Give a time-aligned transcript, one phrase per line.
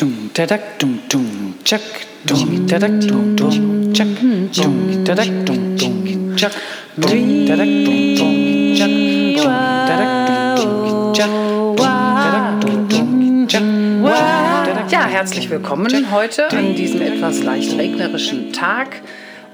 [0.00, 1.82] Dum tadak dum dum chak
[2.24, 4.08] dum tadak dum dum chak
[4.56, 6.52] dum tadak dum dum chak
[6.96, 8.08] dum tadak chak
[11.12, 11.30] chak
[12.62, 13.62] dum dum chak
[14.90, 19.02] Ja, herzlich willkommen heute an diesem etwas leicht regnerischen Tag.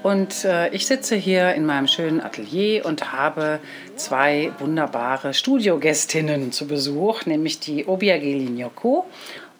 [0.01, 3.59] Und äh, ich sitze hier in meinem schönen Atelier und habe
[3.97, 9.05] zwei wunderbare Studiogästinnen zu Besuch, nämlich die Obiageli Nyoko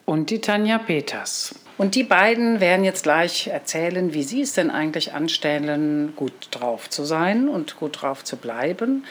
[0.07, 1.53] und die Tanja Peters.
[1.77, 6.89] Und die beiden werden jetzt gleich erzählen, wie sie es denn eigentlich anstellen, gut drauf
[6.89, 9.05] zu sein und gut drauf zu bleiben.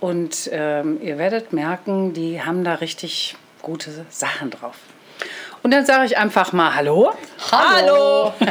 [0.00, 4.76] Und ähm, ihr werdet merken, die haben da richtig gute Sachen drauf.
[5.62, 7.12] Und dann sage ich einfach mal Hallo.
[7.52, 8.32] Hallo.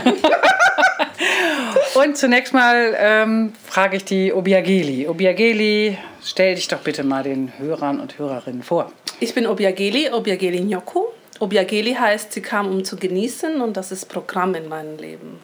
[1.96, 5.08] Und zunächst mal ähm, frage ich die Obiageli.
[5.08, 8.92] Obiageli, stell dich doch bitte mal den Hörern und Hörerinnen vor.
[9.20, 11.06] Ich bin Obiageli, Obiageli Nyoku.
[11.40, 15.40] Obiageli heißt, sie kam, um zu genießen und das ist Programm in meinem Leben.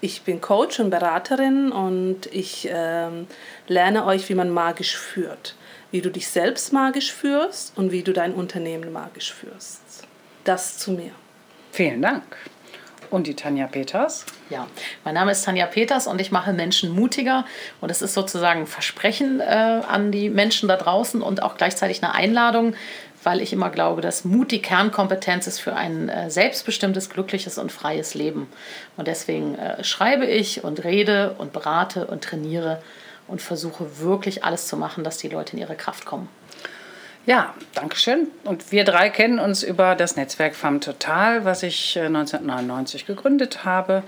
[0.00, 3.26] Ich bin Coach und Beraterin und ich ähm,
[3.66, 5.56] lerne euch, wie man magisch führt.
[5.90, 9.80] Wie du dich selbst magisch führst und wie du dein Unternehmen magisch führst.
[10.44, 11.10] Das zu mir.
[11.72, 12.22] Vielen Dank.
[13.10, 14.26] Und die Tanja Peters?
[14.50, 14.66] Ja,
[15.02, 17.46] mein Name ist Tanja Peters und ich mache Menschen mutiger.
[17.80, 22.02] Und es ist sozusagen ein Versprechen äh, an die Menschen da draußen und auch gleichzeitig
[22.02, 22.74] eine Einladung,
[23.22, 27.72] weil ich immer glaube, dass Mut die Kernkompetenz ist für ein äh, selbstbestimmtes, glückliches und
[27.72, 28.48] freies Leben.
[28.96, 32.82] Und deswegen äh, schreibe ich und rede und berate und trainiere
[33.26, 36.28] und versuche wirklich alles zu machen, dass die Leute in ihre Kraft kommen.
[37.26, 38.28] Ja, danke schön.
[38.44, 43.64] Und wir drei kennen uns über das Netzwerk FAM Total, was ich äh, 1999 gegründet
[43.64, 44.02] habe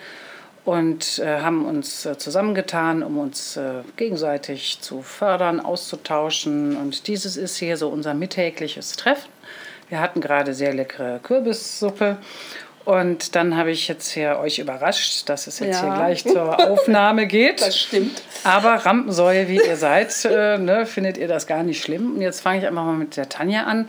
[0.64, 6.76] und äh, haben uns äh, zusammengetan, um uns äh, gegenseitig zu fördern, auszutauschen.
[6.76, 9.30] Und dieses ist hier so unser mittägliches Treffen.
[9.88, 12.18] Wir hatten gerade sehr leckere Kürbissuppe.
[12.84, 15.88] Und dann habe ich jetzt hier euch überrascht, dass es jetzt Ja.
[15.88, 17.60] hier gleich zur Aufnahme geht.
[17.64, 18.22] Das stimmt.
[18.44, 22.14] Aber Rampensäue, wie ihr seid, äh, ne, findet ihr das gar nicht schlimm.
[22.16, 23.88] Und jetzt fange ich einfach mal mit der Tanja an.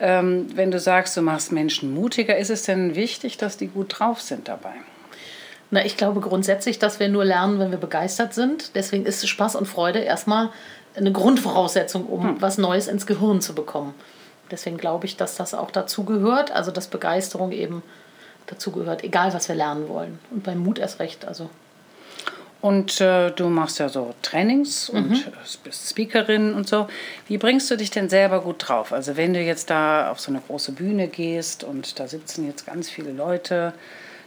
[0.00, 3.98] Ähm, wenn du sagst, du machst Menschen mutiger, ist es denn wichtig, dass die gut
[4.00, 4.74] drauf sind dabei?
[5.70, 8.74] Na, ich glaube grundsätzlich, dass wir nur lernen, wenn wir begeistert sind.
[8.74, 10.50] Deswegen ist Spaß und Freude erstmal
[10.96, 13.94] eine Grundvoraussetzung, um was Neues ins Gehirn zu bekommen.
[14.50, 17.82] Deswegen glaube ich, dass das auch dazu gehört, also dass Begeisterung eben
[18.46, 20.18] dazu gehört, egal was wir lernen wollen.
[20.30, 21.24] Und beim Mut erst recht.
[21.26, 21.48] Also
[22.60, 25.14] Und äh, du machst ja so Trainings und Mhm.
[25.14, 26.86] äh, bist Speakerin und so.
[27.26, 28.92] Wie bringst du dich denn selber gut drauf?
[28.92, 32.66] Also wenn du jetzt da auf so eine große Bühne gehst und da sitzen jetzt
[32.66, 33.72] ganz viele Leute,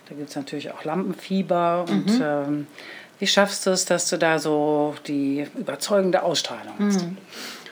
[0.10, 1.86] da gibt es natürlich auch Lampenfieber.
[1.88, 1.94] Mhm.
[1.94, 2.68] Und ähm,
[3.20, 7.04] wie schaffst du es, dass du da so die überzeugende Ausstrahlung hast?
[7.04, 7.18] Mhm.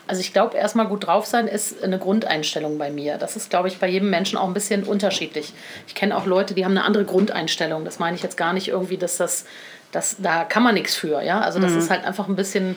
[0.08, 3.18] Also ich glaube, erstmal gut drauf sein ist eine Grundeinstellung bei mir.
[3.18, 5.52] Das ist, glaube ich, bei jedem Menschen auch ein bisschen unterschiedlich.
[5.88, 7.84] Ich kenne auch Leute, die haben eine andere Grundeinstellung.
[7.84, 9.46] Das meine ich jetzt gar nicht irgendwie, dass das,
[9.90, 11.22] das da kann man nichts für.
[11.22, 11.40] Ja?
[11.40, 12.76] Also das ist halt einfach ein bisschen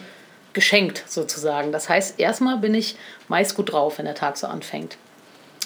[0.54, 1.72] geschenkt sozusagen.
[1.72, 2.96] Das heißt, erstmal bin ich
[3.28, 4.98] meist gut drauf, wenn der Tag so anfängt.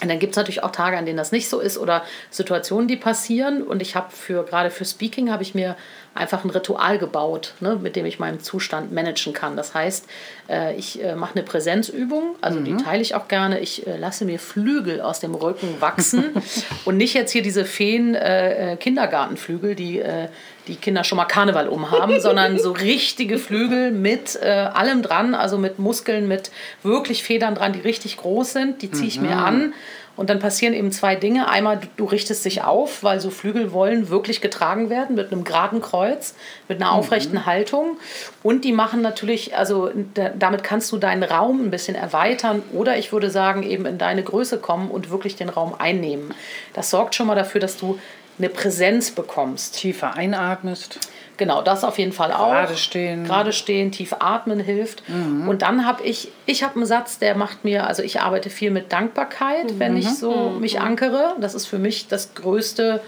[0.04, 2.90] Und dann gibt es natürlich auch Tage, an denen das nicht so ist oder Situationen,
[2.90, 3.64] die passieren.
[3.64, 5.78] Und ich habe für gerade für Speaking habe ich mir
[6.16, 9.58] einfach ein Ritual gebaut, ne, mit dem ich meinen Zustand managen kann.
[9.58, 10.08] Das heißt,
[10.50, 13.60] äh, ich äh, mache eine Präsenzübung, also die teile ich auch gerne.
[13.60, 16.26] Ich äh, lasse mir Flügel aus dem Rücken wachsen
[16.86, 20.28] und nicht jetzt hier diese Feen äh, äh, Kindergartenflügel, die äh,
[20.68, 25.58] die Kinder schon mal Karneval umhaben, sondern so richtige Flügel mit äh, allem dran, also
[25.58, 26.52] mit Muskeln, mit
[26.84, 28.82] wirklich Federn dran, die richtig groß sind.
[28.82, 29.74] Die ziehe ich mir an.
[30.16, 31.50] Und dann passieren eben zwei Dinge.
[31.50, 35.44] Einmal, du, du richtest dich auf, weil so Flügel wollen wirklich getragen werden mit einem
[35.44, 36.36] geraden Kreuz,
[36.68, 37.98] mit einer aufrechten Haltung.
[38.44, 42.98] Und die machen natürlich, also da, damit kannst du deinen Raum ein bisschen erweitern oder
[42.98, 46.34] ich würde sagen, eben in deine Größe kommen und wirklich den Raum einnehmen.
[46.74, 47.98] Das sorgt schon mal dafür, dass du
[48.38, 49.76] eine Präsenz bekommst.
[49.76, 51.00] Tiefer einatmest.
[51.38, 52.52] Genau, das auf jeden Fall auch.
[52.52, 53.26] Gerade stehen.
[53.26, 55.04] Gerade stehen, tief atmen hilft.
[55.48, 58.70] Und dann habe ich, ich habe einen Satz, der macht mir, also ich arbeite viel
[58.70, 61.36] mit Dankbarkeit, wenn ich so mich ankere.
[61.40, 63.02] Das ist für mich das größte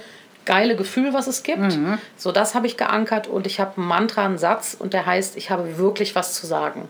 [0.46, 1.78] geile Gefühl, was es gibt.
[2.18, 5.38] So, das habe ich geankert und ich habe ein Mantra, einen Satz und der heißt,
[5.38, 6.88] ich habe wirklich was zu sagen.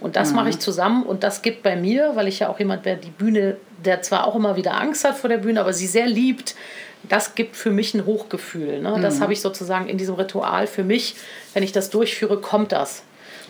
[0.00, 2.84] Und das mache ich zusammen und das gibt bei mir, weil ich ja auch jemand
[2.84, 5.88] wäre, die Bühne, der zwar auch immer wieder Angst hat vor der Bühne, aber sie
[5.88, 6.54] sehr liebt,
[7.04, 8.80] das gibt für mich ein Hochgefühl.
[8.80, 8.98] Ne?
[9.00, 11.16] Das habe ich sozusagen in diesem Ritual für mich.
[11.54, 13.02] Wenn ich das durchführe, kommt das.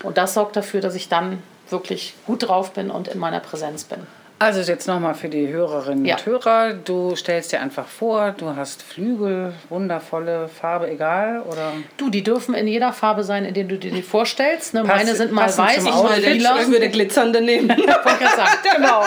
[0.03, 3.85] Und das sorgt dafür, dass ich dann wirklich gut drauf bin und in meiner Präsenz
[3.85, 3.99] bin.
[4.41, 6.15] Also jetzt nochmal für die Hörerinnen Ja.
[6.15, 6.75] und Hörer.
[6.75, 11.73] Du stellst dir einfach vor, du hast Flügel, wundervolle Farbe, egal, oder?
[11.97, 14.75] Du, die dürfen in jeder Farbe sein, in der du dir die vorstellst.
[14.75, 14.85] Ne?
[14.85, 16.61] Pass- Meine sind mal weiß, ich mal lila.
[16.63, 17.69] Ich würde glitzernde nehmen.
[18.77, 19.03] Genau.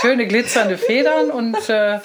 [0.00, 1.98] Schöne glitzernde Federn und äh,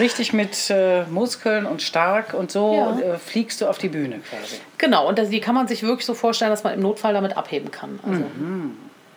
[0.00, 3.14] richtig mit äh, Muskeln und stark und so Ja.
[3.14, 4.56] äh, fliegst du auf die Bühne quasi.
[4.78, 7.36] Genau, und das, die kann man sich wirklich so vorstellen, dass man im Notfall damit
[7.36, 7.98] abheben kann.
[8.06, 8.22] Also,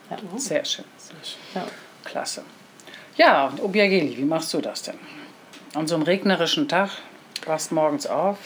[0.10, 0.18] ja.
[0.40, 0.86] Sehr schön.
[1.56, 1.64] Ja.
[2.04, 2.44] Klasse.
[3.16, 4.98] Ja, und Obiageli, wie machst du das denn?
[5.76, 6.90] An so einem regnerischen Tag,
[7.46, 8.38] wachst morgens auf.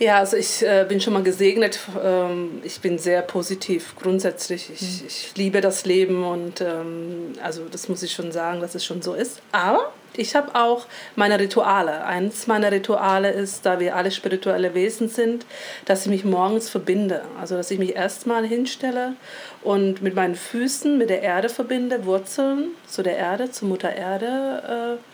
[0.00, 1.78] Ja, also ich äh, bin schon mal gesegnet.
[2.02, 4.68] Ähm, ich bin sehr positiv grundsätzlich.
[4.74, 8.84] Ich, ich liebe das Leben und ähm, also das muss ich schon sagen, dass es
[8.84, 9.40] schon so ist.
[9.52, 12.04] Aber ich habe auch meine Rituale.
[12.04, 15.46] Eins meiner Rituale ist, da wir alle spirituelle Wesen sind,
[15.84, 17.22] dass ich mich morgens verbinde.
[17.40, 19.14] Also dass ich mich erstmal hinstelle
[19.62, 24.98] und mit meinen Füßen mit der Erde verbinde, Wurzeln zu der Erde, zur Mutter Erde.
[24.98, 25.13] Äh,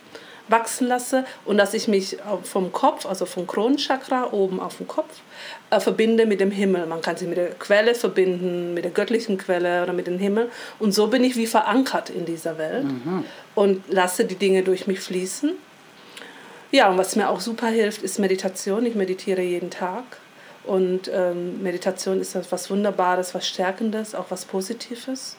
[0.51, 5.21] wachsen lasse und dass ich mich vom Kopf, also vom Kronenchakra oben auf dem Kopf,
[5.69, 6.85] äh, verbinde mit dem Himmel.
[6.85, 10.49] Man kann sich mit der Quelle verbinden, mit der göttlichen Quelle oder mit dem Himmel.
[10.79, 12.85] Und so bin ich wie verankert in dieser Welt
[13.55, 15.51] und lasse die Dinge durch mich fließen.
[16.71, 18.85] Ja, und was mir auch super hilft, ist Meditation.
[18.85, 20.03] Ich meditiere jeden Tag.
[20.63, 25.35] Und ähm, Meditation ist was Wunderbares, was Stärkendes, auch was Positives.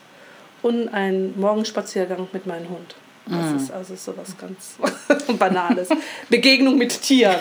[0.63, 2.95] Und ein Morgenspaziergang mit meinem Hund.
[3.27, 4.77] Das ist also so was ganz
[5.39, 5.89] Banales.
[6.29, 7.37] Begegnung mit Tieren.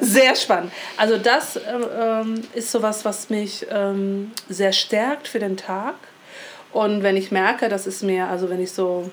[0.00, 0.72] Sehr spannend.
[0.96, 5.94] Also das ähm, ist sowas, was mich ähm, sehr stärkt für den Tag.
[6.72, 9.10] Und wenn ich merke, dass es mir, also wenn ich so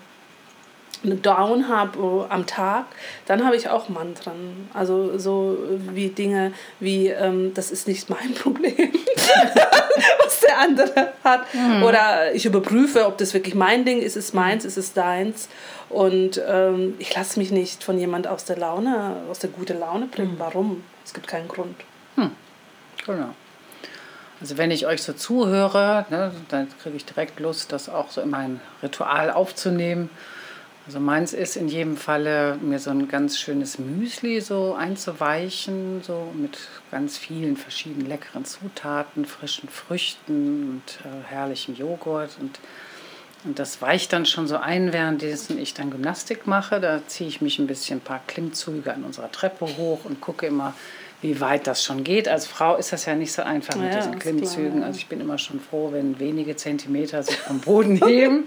[1.03, 2.85] eine Down habe am Tag,
[3.25, 4.69] dann habe ich auch Mantren.
[4.73, 5.57] Also so
[5.93, 8.91] wie Dinge wie, ähm, das ist nicht mein Problem,
[10.23, 11.41] was der andere hat.
[11.83, 15.49] Oder ich überprüfe, ob das wirklich mein Ding ist, ist es meins, ist es deins.
[15.89, 20.05] Und ähm, ich lasse mich nicht von jemand aus der Laune, aus der guten Laune
[20.05, 20.35] bringen.
[20.37, 20.83] Warum?
[21.03, 21.75] Es gibt keinen Grund.
[23.05, 23.29] Genau.
[24.41, 28.21] Also wenn ich euch so zuhöre, ne, dann kriege ich direkt Lust, das auch so
[28.21, 30.09] in mein Ritual aufzunehmen.
[30.89, 36.31] Also meins ist in jedem Falle, mir so ein ganz schönes Müsli so einzuweichen, so
[36.33, 36.57] mit
[36.89, 42.31] ganz vielen verschiedenen leckeren Zutaten, frischen Früchten und äh, herrlichem Joghurt.
[42.41, 42.59] Und,
[43.45, 46.79] und das weicht dann schon so ein, währenddessen ich dann Gymnastik mache.
[46.79, 50.47] Da ziehe ich mich ein bisschen ein paar Klimmzüge an unserer Treppe hoch und gucke
[50.47, 50.73] immer,
[51.21, 52.27] wie weit das schon geht.
[52.27, 54.71] Als Frau ist das ja nicht so einfach mit Ja, diesen Klimmzügen.
[54.71, 54.87] klar, ja.
[54.87, 58.45] Also ich bin immer schon froh, wenn wenige Zentimeter sich vom Boden heben.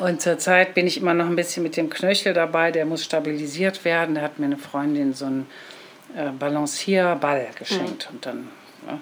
[0.00, 3.84] Und zurzeit bin ich immer noch ein bisschen mit dem Knöchel dabei, der muss stabilisiert
[3.84, 4.14] werden.
[4.14, 5.46] Da hat mir eine Freundin so einen
[6.16, 8.08] äh, Balancierball geschenkt.
[8.10, 8.48] Und dann,
[8.86, 8.98] ja.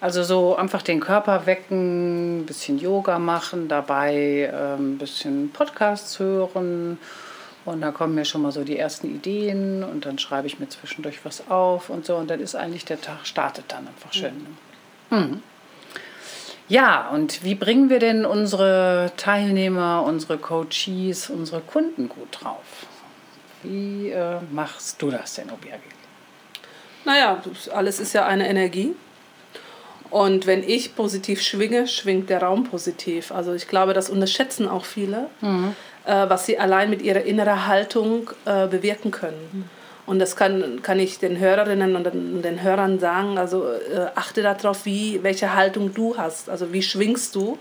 [0.00, 6.18] Also so einfach den Körper wecken, ein bisschen Yoga machen, dabei ähm, ein bisschen Podcasts
[6.18, 6.98] hören.
[7.64, 10.68] Und da kommen mir schon mal so die ersten Ideen und dann schreibe ich mir
[10.68, 12.16] zwischendurch was auf und so.
[12.16, 14.44] Und dann ist eigentlich der Tag, startet dann einfach schön.
[15.10, 15.16] ne?
[15.16, 15.42] Mhm.
[16.68, 22.86] Ja, und wie bringen wir denn unsere Teilnehmer, unsere Coaches, unsere Kunden gut drauf?
[23.62, 25.82] Wie äh, machst du das denn, Obiageli?
[27.04, 27.42] Naja,
[27.74, 28.94] alles ist ja eine Energie.
[30.10, 33.32] Und wenn ich positiv schwinge, schwingt der Raum positiv.
[33.32, 35.28] Also ich glaube, das unterschätzen auch viele,
[36.04, 39.70] äh, was sie allein mit ihrer inneren Haltung äh, bewirken können.
[40.04, 42.04] Und das kann, kann ich den Hörerinnen und
[42.44, 43.38] den, Hörern sagen.
[43.38, 46.50] Also äh, achte darauf, wie, welche Haltung du hast.
[46.50, 47.56] Also wie schwingst du.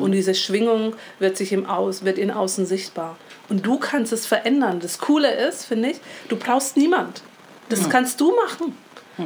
[0.00, 3.16] Und diese Schwingung wird sich im Aus, wird in Außen sichtbar.
[3.48, 4.80] Und du kannst es verändern.
[4.80, 5.96] Das Coole ist, finde ich,
[6.28, 7.22] du brauchst niemand.
[7.68, 8.76] Das kannst du machen.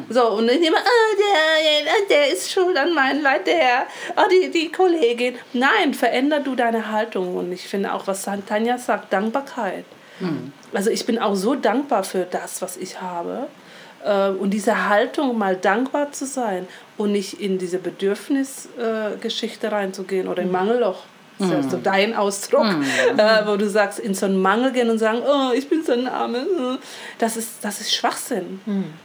[0.09, 4.49] So, und nicht immer, ah, der, der ist schuld an mein Leid, der, ah, die,
[4.51, 5.37] die Kollegin.
[5.53, 7.37] Nein, veränder du deine Haltung.
[7.37, 9.85] Und ich finde auch, was Tanja sagt, Dankbarkeit.
[10.73, 13.47] Also ich bin auch so dankbar für das, was ich habe.
[14.05, 20.29] Äh, Und diese Haltung, mal dankbar zu sein und nicht in diese Bedürfnisgeschichte äh, reinzugehen
[20.29, 21.05] oder im Mangelloch.
[21.39, 22.67] Das ist ja so dein Ausdruck,
[23.17, 25.93] äh, wo du sagst, in so einen Mangel gehen und sagen, oh, ich bin so
[25.93, 26.79] ein Arme.
[27.19, 28.61] Das ist, das ist Schwachsinn.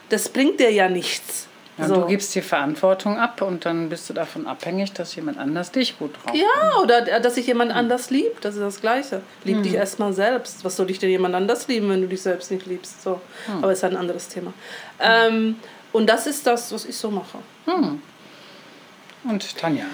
[0.10, 1.48] Das bringt dir ja nichts.
[1.78, 1.96] Ja, so.
[1.96, 6.00] Du gibst die Verantwortung ab und dann bist du davon abhängig, dass jemand anders dich
[6.00, 9.22] gut drauf Ja, oder dass sich jemand anders liebt, das ist das Gleiche.
[9.44, 10.64] Lieb dich erstmal selbst.
[10.64, 13.02] Was soll dich denn jemand anders lieben, wenn du dich selbst nicht liebst?
[13.02, 13.20] So.
[13.62, 14.54] Aber ist ein anderes Thema.
[15.00, 15.58] Ähm,
[15.92, 17.40] und das ist das, was ich so mache.
[19.26, 19.86] Und Tanja.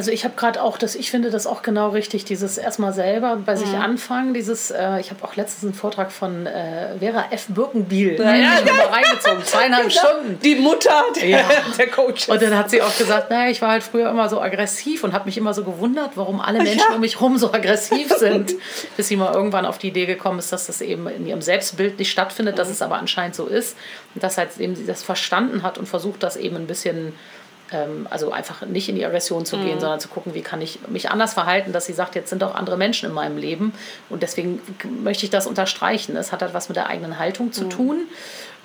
[0.00, 3.36] Also ich habe gerade auch das, ich finde das auch genau richtig, dieses erstmal selber
[3.36, 7.48] bei sich anfangen, dieses, äh, ich habe auch letztens einen Vortrag von äh, Vera F.
[7.48, 10.40] Birkenbiel ja, ja, ja, reingezogen, zweieinhalb Stunden.
[10.42, 11.44] Die Mutter der, Ja.
[11.76, 12.30] der Coaches.
[12.30, 15.12] Und dann hat sie auch gesagt, naja, ich war halt früher immer so aggressiv und
[15.12, 18.54] habe mich immer so gewundert, warum alle Menschen um mich herum so aggressiv sind.
[18.96, 21.98] Bis sie mal irgendwann auf die Idee gekommen ist, dass das eben in ihrem Selbstbild
[21.98, 23.76] nicht stattfindet, dass es aber anscheinend so ist.
[24.14, 27.12] Und dass halt eben sie das verstanden hat und versucht, das eben ein bisschen
[28.10, 31.10] also einfach nicht in die Aggression zu gehen, sondern zu gucken, wie kann ich mich
[31.10, 33.72] anders verhalten, dass sie sagt, jetzt sind auch andere Menschen in meinem Leben.
[34.08, 34.60] Und deswegen
[35.02, 36.16] möchte ich das unterstreichen.
[36.16, 38.06] Es hat halt was mit der eigenen Haltung zu tun.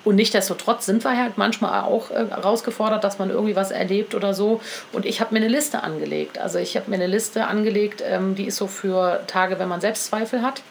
[0.06, 4.34] Und nichtsdestotrotz sind wir halt manchmal auch äh, herausgefordert, dass man irgendwie was erlebt oder
[4.34, 4.60] so.
[4.92, 6.38] Und ich habe mir eine Liste angelegt.
[6.38, 9.80] Also ich habe mir eine Liste angelegt, ähm, die ist so für Tage, wenn man
[9.80, 10.62] Selbstzweifel hat.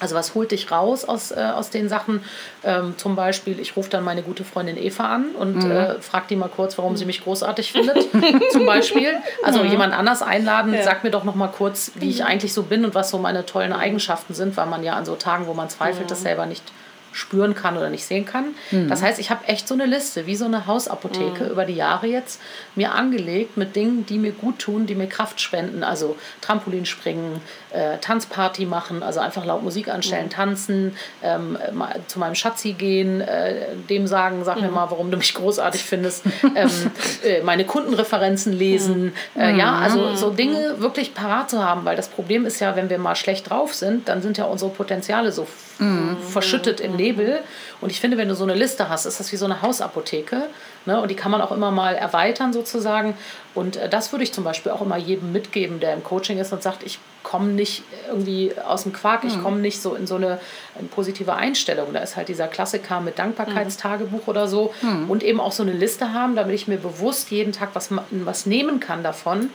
[0.00, 2.22] Also was holt dich raus aus, äh, aus den Sachen?
[2.64, 5.70] Ähm, zum Beispiel, ich rufe dann meine gute Freundin Eva an und Mhm.
[5.70, 8.06] äh, frage die mal kurz, warum sie mich großartig findet.
[8.52, 9.12] zum Beispiel.
[9.42, 9.70] Also Mhm.
[9.70, 12.94] jemand anders einladen, sag mir doch noch mal kurz, wie ich eigentlich so bin und
[12.94, 16.10] was so meine tollen Eigenschaften sind, weil man ja an so Tagen, wo man zweifelt,
[16.10, 16.62] das selber nicht
[17.18, 18.54] spüren kann oder nicht sehen kann.
[18.70, 18.88] Mhm.
[18.88, 22.06] Das heißt, ich habe echt so eine Liste, wie so eine Hausapotheke über die Jahre
[22.06, 22.40] jetzt
[22.74, 25.82] mir angelegt mit Dingen, die mir gut tun, die mir Kraft spenden.
[25.82, 30.30] Also Trampolinspringen, äh, Tanzparty machen, also einfach laut Musik anstellen, Mhm.
[30.30, 31.58] tanzen, ähm,
[32.06, 34.62] zu meinem Schatzi gehen, äh, dem sagen, sag Mhm.
[34.62, 36.70] mir mal, warum du mich großartig findest, ähm,
[37.24, 39.12] äh, meine Kundenreferenzen lesen.
[39.36, 39.82] Äh, ja, Mhm.
[39.82, 43.16] also so Dinge wirklich parat zu haben, weil das Problem ist ja, wenn wir mal
[43.16, 45.46] schlecht drauf sind, dann sind ja unsere Potenziale so
[45.80, 47.40] f- verschüttet im Nebel.
[47.80, 50.48] Und ich finde, wenn du so eine Liste hast, ist das wie so eine Hausapotheke.
[50.86, 51.00] Ne?
[51.00, 53.14] Und die kann man auch immer mal erweitern sozusagen.
[53.54, 56.52] Und äh, das würde ich zum Beispiel auch immer jedem mitgeben, der im Coaching ist
[56.52, 60.14] und sagt, ich komme nicht irgendwie aus dem Quark, ich komme nicht so in so
[60.16, 60.38] eine,
[60.78, 61.92] eine positive Einstellung.
[61.92, 64.72] Da ist halt dieser Klassiker mit Dankbarkeitstagebuch oder so.
[65.08, 68.46] Und eben auch so eine Liste haben, damit ich mir bewusst jeden Tag was, was
[68.46, 69.50] nehmen kann davon.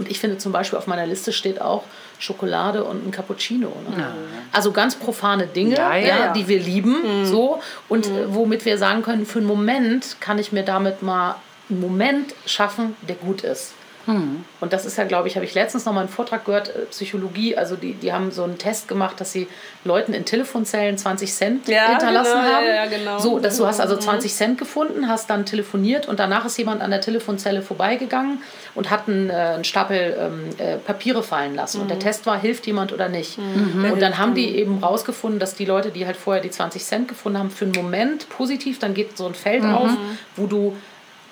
[0.00, 1.84] Und ich finde zum Beispiel auf meiner Liste steht auch
[2.18, 3.68] Schokolade und ein Cappuccino.
[3.94, 4.14] Ne?
[4.50, 6.32] Also ganz profane Dinge, Ja, ja, ja, ja.
[6.32, 10.52] die wir lieben, so und äh, womit wir sagen können, für einen Moment kann ich
[10.52, 11.34] mir damit mal
[11.68, 13.74] einen Moment schaffen, der gut ist.
[14.06, 16.86] Und das ist ja, glaube ich, habe ich letztens noch mal einen Vortrag gehört, äh,
[16.90, 19.46] Psychologie, also die, die haben so einen Test gemacht, dass sie
[19.84, 22.66] Leuten in Telefonzellen 20 Cent Ja, hinterlassen genau, ja, haben.
[22.66, 23.18] ja, genau.
[23.18, 26.82] So, dass du hast also 20 Cent gefunden, hast dann telefoniert und danach ist jemand
[26.82, 28.42] an der Telefonzelle vorbeigegangen
[28.74, 31.80] und hat einen, äh, einen Stapel ähm, äh, Papiere fallen lassen.
[31.80, 33.38] Und der Test war, hilft jemand oder nicht.
[33.38, 37.08] Und dann haben die eben rausgefunden, dass die Leute, die halt vorher die 20 Cent
[37.08, 39.90] gefunden haben, für einen Moment positiv, dann geht so ein Feld auf,
[40.36, 40.76] wo du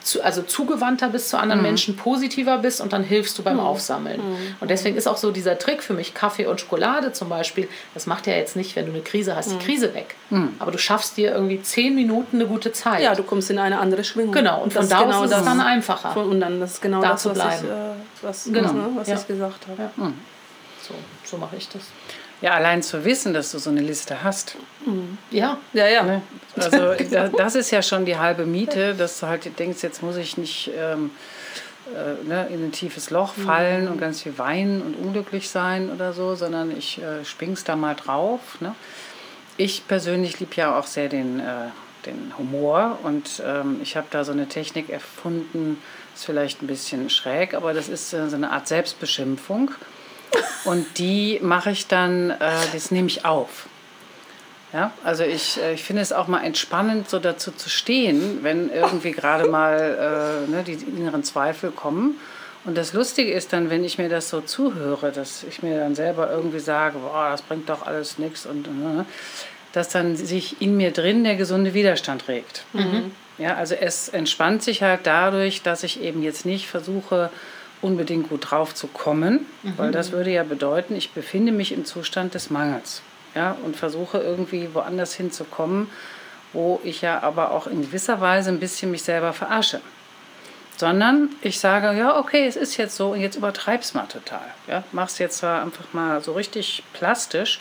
[0.02, 4.21] zu, also zugewandter bist zu anderen Menschen, positiver bist und dann hilfst du beim Aufsammeln.
[4.61, 8.07] Und deswegen ist auch so dieser Trick für mich, Kaffee und Schokolade zum Beispiel, das
[8.07, 10.14] macht ja jetzt nicht, wenn du eine Krise hast, die Krise weg.
[10.59, 13.02] Aber du schaffst dir irgendwie zehn Minuten eine gute Zeit.
[13.02, 14.33] Ja, du kommst in eine andere Schwingung.
[14.33, 16.12] Genau, und von das da aus ist es dann einfacher.
[16.12, 17.69] Von, und dann das ist genau da das, zu was, ich, bleiben.
[17.69, 19.17] äh, was, Genau, ne, was ja.
[19.17, 19.90] ich gesagt habe.
[19.97, 20.12] Ja.
[20.83, 21.83] So, so mache ich das.
[22.40, 24.57] Ja, allein zu wissen, dass du so eine Liste hast.
[25.30, 26.02] Ja, Ja, ja.
[26.04, 26.23] Ne?
[26.57, 30.16] Also da- das ist ja schon die halbe Miete, dass du halt denkst, jetzt muss
[30.16, 31.11] ich nicht ähm,
[31.95, 36.12] äh, ne, in ein tiefes Loch fallen und ganz viel weinen und unglücklich sein oder
[36.12, 38.40] so, sondern ich äh, spring's da mal drauf.
[38.61, 38.75] Ne?
[39.57, 41.45] Ich persönlich liebe ja auch sehr den, äh,
[42.07, 45.83] den Humor und ähm, ich habe da so eine Technik erfunden,
[46.14, 49.73] ist vielleicht ein bisschen schräg, aber das ist äh, so eine Art Selbstbeschimpfung.
[50.64, 52.37] Und die mache ich dann, äh,
[52.73, 53.66] das nehme ich auf.
[54.73, 58.70] Ja, also ich, äh, ich finde es auch mal entspannend, so dazu zu stehen, wenn
[58.70, 62.20] irgendwie gerade mal äh, ne, die inneren Zweifel kommen.
[62.64, 65.94] Und das Lustige ist dann, wenn ich mir das so zuhöre, dass ich mir dann
[65.94, 69.04] selber irgendwie sage, boah, das bringt doch alles nichts und äh,
[69.73, 72.64] dass dann sich in mir drin der gesunde Widerstand regt.
[73.38, 77.30] Ja, also es entspannt sich halt dadurch, dass ich eben jetzt nicht versuche,
[77.82, 82.35] unbedingt gut drauf zu kommen, weil das würde ja bedeuten, ich befinde mich im Zustand
[82.35, 83.02] des Mangels
[83.35, 85.88] ja, und versuche irgendwie woanders hinzukommen,
[86.52, 89.80] wo ich ja aber auch in gewisser Weise ein bisschen mich selber verarsche.
[90.76, 94.47] Sondern ich sage, ja, okay, es ist jetzt so und jetzt übertreib's mal total.
[94.68, 97.61] Ja, mach's jetzt einfach mal so richtig plastisch.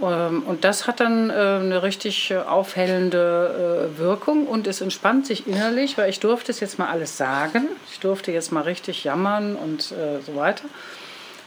[0.00, 5.26] Ähm, Und das hat dann äh, eine richtig äh, aufhellende äh, Wirkung und es entspannt
[5.26, 7.68] sich innerlich, weil ich durfte es jetzt mal alles sagen.
[7.90, 10.64] Ich durfte jetzt mal richtig jammern und so weiter.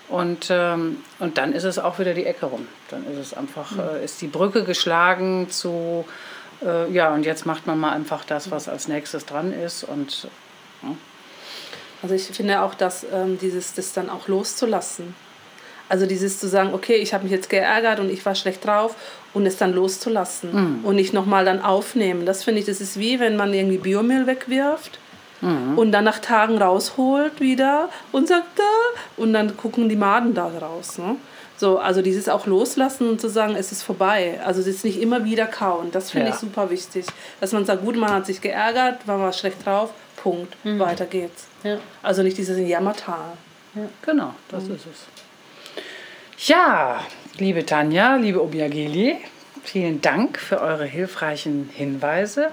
[0.08, 2.68] Und, ähm, und dann ist es auch wieder die Ecke rum.
[2.90, 6.06] Dann ist es einfach, äh, ist die Brücke geschlagen zu,
[6.90, 9.84] ja, und jetzt macht man mal einfach das, was als nächstes dran ist.
[9.84, 10.30] Und
[12.02, 15.16] Also ich finde auch, dass ähm, dieses das dann auch loszulassen.
[15.90, 18.96] Also dieses zu sagen, okay, ich habe mich jetzt geärgert und ich war schlecht drauf
[19.34, 22.26] und es dann loszulassen und nicht nochmal dann aufnehmen.
[22.26, 25.00] Das finde ich, das ist wie wenn man irgendwie Biomüll wegwirft
[25.76, 28.64] und dann nach Tagen rausholt wieder und sagt da
[29.22, 30.98] und dann gucken die Maden da raus.
[30.98, 31.18] Ne?
[31.58, 34.40] So, also dieses auch loslassen und zu sagen, es ist vorbei.
[34.44, 35.90] Also das nicht immer wieder kauen.
[35.92, 36.34] Das finde Ja.
[36.34, 37.06] ich super wichtig.
[37.42, 41.46] Dass man sagt, gut, man hat sich geärgert, war mal schlecht drauf, Punkt, weiter geht's.
[41.64, 41.78] Ja.
[42.02, 43.34] Also nicht dieses Jammertal.
[44.02, 45.25] genau, das ist es.
[46.38, 47.02] Ja,
[47.38, 49.16] liebe Tanja, liebe Obiageli,
[49.64, 52.50] vielen Dank für eure hilfreichen Hinweise.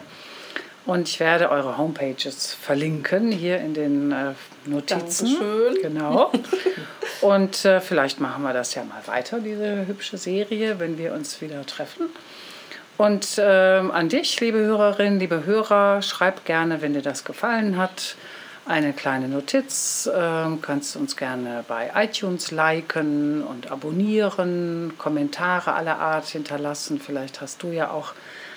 [0.87, 4.35] Und ich werde eure Homepages verlinken hier in den äh,
[4.67, 5.37] Notizen.
[5.37, 5.83] Dankeschön.
[5.83, 6.31] Genau.
[7.23, 11.41] Und äh, vielleicht machen wir das ja mal weiter, diese hübsche Serie, wenn wir uns
[11.41, 12.07] wieder treffen.
[12.99, 18.17] Und ähm, an dich, liebe Hörerinnen, liebe Hörer, schreib gerne, wenn dir das gefallen hat,
[18.67, 20.09] eine kleine Notiz.
[20.15, 27.01] Ähm, kannst uns gerne bei iTunes liken und abonnieren, Kommentare aller Art hinterlassen.
[27.01, 28.15] Vielleicht hast du ja auch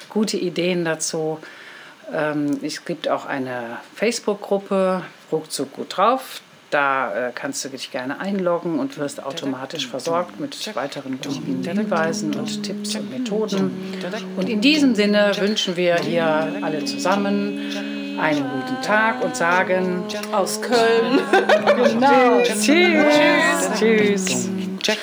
[0.10, 1.40] gute Ideen dazu.
[2.14, 6.42] Ähm, es gibt auch eine Facebook-Gruppe, ruckzuck gut drauf.
[6.72, 12.34] Da äh, kannst du dich gerne einloggen und wirst automatisch versorgt mit weiteren guten Hinweisen
[12.36, 13.72] und Tipps und Methoden.
[14.36, 16.26] Und in diesem Sinne wünschen wir hier
[16.62, 21.20] alle zusammen einen guten Tag und sagen Aus Köln.
[21.92, 22.42] genau.
[22.44, 23.70] Tschüss.
[23.78, 24.50] Tschüss.
[24.84, 24.94] Three.